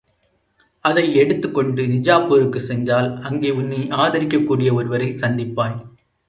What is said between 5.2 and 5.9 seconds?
சந்திப்பாய்.